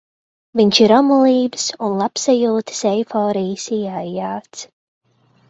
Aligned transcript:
Viņš 0.59 0.77
ir 0.85 0.93
omulības 0.95 1.65
un 1.89 1.93
labsajūtas 1.99 2.81
eiforijas 2.93 3.69
ieaijāts. 3.79 4.67